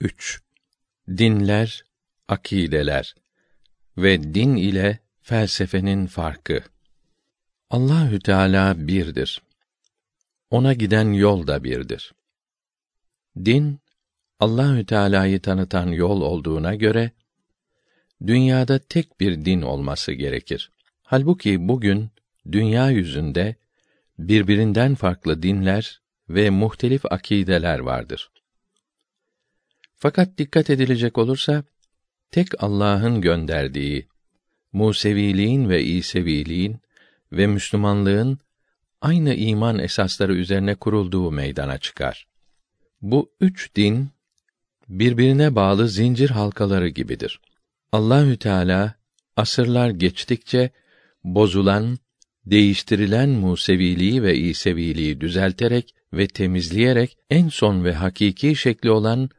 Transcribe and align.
3. 0.00 0.40
Dinler, 1.08 1.84
akideler 2.28 3.14
ve 3.98 4.34
din 4.34 4.56
ile 4.56 4.98
felsefenin 5.20 6.06
farkı. 6.06 6.62
Allahü 7.70 8.20
Teala 8.20 8.88
birdir. 8.88 9.42
Ona 10.50 10.72
giden 10.72 11.12
yol 11.12 11.46
da 11.46 11.64
birdir. 11.64 12.14
Din 13.36 13.80
Allahü 14.40 14.86
Teala'yı 14.86 15.40
tanıtan 15.40 15.86
yol 15.88 16.20
olduğuna 16.20 16.74
göre 16.74 17.10
dünyada 18.26 18.78
tek 18.78 19.20
bir 19.20 19.44
din 19.44 19.62
olması 19.62 20.12
gerekir. 20.12 20.70
Halbuki 21.02 21.68
bugün 21.68 22.10
dünya 22.52 22.90
yüzünde 22.90 23.56
birbirinden 24.18 24.94
farklı 24.94 25.42
dinler 25.42 26.00
ve 26.28 26.50
muhtelif 26.50 27.12
akideler 27.12 27.78
vardır. 27.78 28.30
Fakat 29.96 30.38
dikkat 30.38 30.70
edilecek 30.70 31.18
olursa 31.18 31.64
tek 32.30 32.62
Allah'ın 32.62 33.20
gönderdiği 33.20 34.06
Museviliğin 34.72 35.68
ve 35.68 35.82
İseviliğin 35.82 36.76
ve 37.32 37.46
Müslümanlığın 37.46 38.38
aynı 39.00 39.34
iman 39.34 39.78
esasları 39.78 40.34
üzerine 40.34 40.74
kurulduğu 40.74 41.30
meydana 41.30 41.78
çıkar. 41.78 42.26
Bu 43.02 43.32
üç 43.40 43.74
din 43.76 44.08
birbirine 44.88 45.54
bağlı 45.54 45.88
zincir 45.88 46.30
halkaları 46.30 46.88
gibidir. 46.88 47.40
Allahü 47.92 48.36
Teala 48.36 48.94
asırlar 49.36 49.90
geçtikçe 49.90 50.70
bozulan, 51.24 51.98
değiştirilen 52.46 53.28
Museviliği 53.28 54.22
ve 54.22 54.36
İseviliği 54.36 55.20
düzelterek 55.20 55.94
ve 56.12 56.26
temizleyerek 56.26 57.18
en 57.30 57.48
son 57.48 57.84
ve 57.84 57.92
hakiki 57.92 58.56
şekli 58.56 58.90
olan 58.90 59.30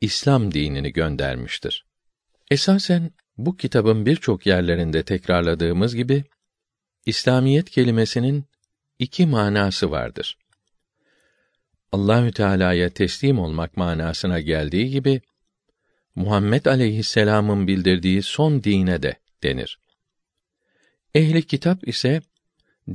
İslam 0.00 0.54
dinini 0.54 0.92
göndermiştir. 0.92 1.86
Esasen 2.50 3.10
bu 3.38 3.56
kitabın 3.56 4.06
birçok 4.06 4.46
yerlerinde 4.46 5.02
tekrarladığımız 5.02 5.96
gibi 5.96 6.24
İslamiyet 7.06 7.70
kelimesinin 7.70 8.44
iki 8.98 9.26
manası 9.26 9.90
vardır. 9.90 10.38
Allahü 11.92 12.32
Teala'ya 12.32 12.90
teslim 12.90 13.38
olmak 13.38 13.76
manasına 13.76 14.40
geldiği 14.40 14.90
gibi 14.90 15.20
Muhammed 16.14 16.64
aleyhisselam'ın 16.64 17.66
bildirdiği 17.66 18.22
son 18.22 18.64
dine 18.64 19.02
de 19.02 19.16
denir. 19.42 19.78
Ehli 21.14 21.42
kitap 21.42 21.88
ise 21.88 22.22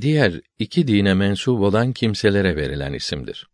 diğer 0.00 0.40
iki 0.58 0.88
dine 0.88 1.14
mensup 1.14 1.60
olan 1.60 1.92
kimselere 1.92 2.56
verilen 2.56 2.92
isimdir. 2.92 3.48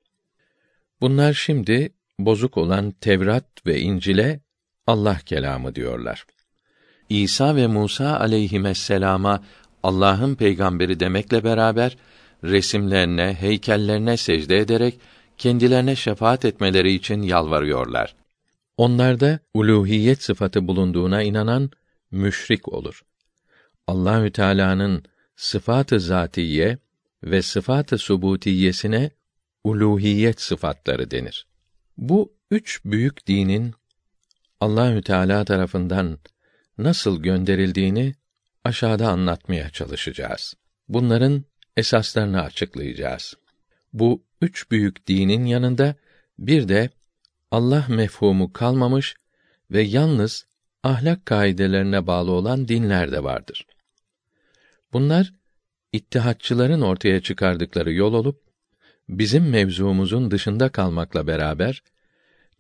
Bunlar 1.01 1.33
şimdi 1.33 1.93
bozuk 2.27 2.59
olan 2.59 2.91
Tevrat 2.91 3.67
ve 3.67 3.81
İncil'e 3.81 4.41
Allah 4.87 5.19
kelamı 5.27 5.75
diyorlar. 5.75 6.27
İsa 7.09 7.57
ve 7.57 7.67
Musa 7.67 8.21
aleyhisselama 8.21 9.45
Allah'ın 9.83 10.35
peygamberi 10.35 11.01
demekle 11.01 11.45
beraber 11.45 11.97
resimlerine, 12.45 13.35
heykellerine 13.41 14.17
secde 14.17 14.59
ederek 14.59 15.01
kendilerine 15.39 15.97
şefaat 15.97 16.45
etmeleri 16.45 16.93
için 16.93 17.23
yalvarıyorlar. 17.23 18.15
Onlarda 18.77 19.39
uluhiyet 19.55 20.23
sıfatı 20.23 20.69
bulunduğuna 20.69 21.23
inanan 21.23 21.71
müşrik 22.11 22.69
olur. 22.69 23.03
Allahü 23.87 24.31
Teala'nın 24.31 25.05
sıfatı 25.37 26.01
zatiye 26.01 26.79
ve 27.25 27.43
sıfatı 27.43 27.99
subutiyesine 27.99 29.11
uluhiyet 29.65 30.41
sıfatları 30.41 31.11
denir. 31.11 31.47
Bu 31.97 32.35
üç 32.51 32.85
büyük 32.85 33.27
dinin 33.27 33.75
Allahü 34.61 35.03
Teala 35.03 35.45
tarafından 35.45 36.19
nasıl 36.79 37.23
gönderildiğini 37.23 38.15
aşağıda 38.65 39.09
anlatmaya 39.09 39.71
çalışacağız. 39.71 40.55
Bunların 40.89 41.45
esaslarını 41.77 42.43
açıklayacağız. 42.43 43.35
Bu 43.93 44.25
üç 44.41 44.71
büyük 44.71 45.07
dinin 45.07 45.45
yanında 45.45 45.95
bir 46.39 46.69
de 46.69 46.91
Allah 47.51 47.87
mefhumu 47.89 48.53
kalmamış 48.53 49.15
ve 49.71 49.83
yalnız 49.83 50.47
ahlak 50.83 51.27
kaidelerine 51.27 52.07
bağlı 52.07 52.31
olan 52.31 52.69
dinler 52.69 53.13
de 53.13 53.25
vardır. 53.25 53.67
Bunlar 54.93 55.33
ittihatçıların 55.93 56.81
ortaya 56.81 57.21
çıkardıkları 57.21 57.93
yol 57.93 58.15
olup 58.15 58.42
bizim 59.19 59.51
mevzumuzun 59.51 60.31
dışında 60.31 60.69
kalmakla 60.69 61.27
beraber 61.27 61.83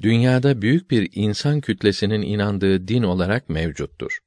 dünyada 0.00 0.62
büyük 0.62 0.90
bir 0.90 1.10
insan 1.12 1.60
kütlesinin 1.60 2.22
inandığı 2.22 2.88
din 2.88 3.02
olarak 3.02 3.48
mevcuttur. 3.48 4.18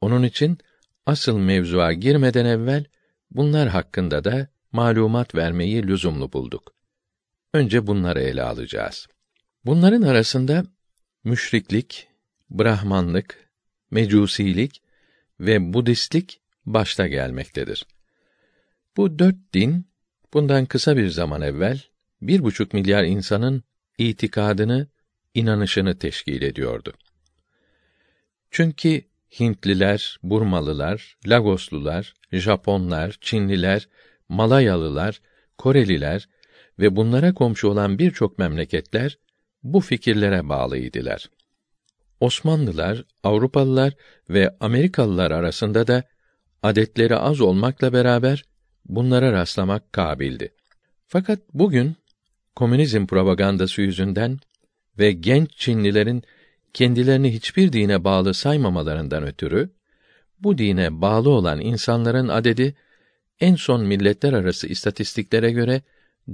Onun 0.00 0.22
için 0.22 0.58
asıl 1.06 1.38
mevzuya 1.38 1.92
girmeden 1.92 2.44
evvel 2.44 2.84
bunlar 3.30 3.68
hakkında 3.68 4.24
da 4.24 4.48
malumat 4.72 5.34
vermeyi 5.34 5.86
lüzumlu 5.86 6.32
bulduk. 6.32 6.74
Önce 7.54 7.86
bunları 7.86 8.20
ele 8.20 8.42
alacağız. 8.42 9.06
Bunların 9.64 10.02
arasında 10.02 10.64
müşriklik, 11.24 12.08
Brahmanlık, 12.50 13.50
Mecusilik 13.90 14.82
ve 15.40 15.72
Budistlik 15.72 16.40
başta 16.66 17.06
gelmektedir. 17.06 17.86
Bu 18.96 19.18
dört 19.18 19.36
din, 19.54 19.87
bundan 20.34 20.66
kısa 20.66 20.96
bir 20.96 21.08
zaman 21.08 21.42
evvel, 21.42 21.82
bir 22.22 22.42
buçuk 22.42 22.72
milyar 22.72 23.04
insanın 23.04 23.62
itikadını, 23.98 24.86
inanışını 25.34 25.98
teşkil 25.98 26.42
ediyordu. 26.42 26.92
Çünkü 28.50 29.02
Hintliler, 29.40 30.18
Burmalılar, 30.22 31.16
Lagoslular, 31.26 32.14
Japonlar, 32.32 33.18
Çinliler, 33.20 33.88
Malayalılar, 34.28 35.20
Koreliler 35.58 36.28
ve 36.78 36.96
bunlara 36.96 37.34
komşu 37.34 37.68
olan 37.68 37.98
birçok 37.98 38.38
memleketler 38.38 39.18
bu 39.62 39.80
fikirlere 39.80 40.48
bağlıydılar. 40.48 41.30
Osmanlılar, 42.20 43.04
Avrupalılar 43.22 43.92
ve 44.30 44.56
Amerikalılar 44.60 45.30
arasında 45.30 45.86
da 45.86 46.04
adetleri 46.62 47.16
az 47.16 47.40
olmakla 47.40 47.92
beraber 47.92 48.44
bunlara 48.88 49.32
rastlamak 49.32 49.92
kabildi. 49.92 50.52
Fakat 51.06 51.40
bugün 51.54 51.96
komünizm 52.56 53.06
propagandası 53.06 53.82
yüzünden 53.82 54.38
ve 54.98 55.12
genç 55.12 55.56
Çinlilerin 55.56 56.22
kendilerini 56.72 57.34
hiçbir 57.34 57.72
dine 57.72 58.04
bağlı 58.04 58.34
saymamalarından 58.34 59.22
ötürü 59.22 59.70
bu 60.40 60.58
dine 60.58 61.00
bağlı 61.00 61.30
olan 61.30 61.60
insanların 61.60 62.28
adedi 62.28 62.74
en 63.40 63.54
son 63.54 63.86
milletler 63.86 64.32
arası 64.32 64.66
istatistiklere 64.66 65.50
göre 65.50 65.82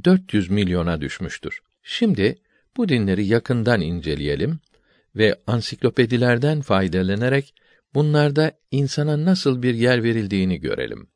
400 0.04 0.50
milyona 0.50 1.00
düşmüştür. 1.00 1.60
Şimdi 1.82 2.38
bu 2.76 2.88
dinleri 2.88 3.26
yakından 3.26 3.80
inceleyelim 3.80 4.58
ve 5.16 5.40
ansiklopedilerden 5.46 6.60
faydalanarak 6.60 7.44
bunlarda 7.94 8.52
insana 8.70 9.24
nasıl 9.24 9.62
bir 9.62 9.74
yer 9.74 10.02
verildiğini 10.02 10.60
görelim. 10.60 11.13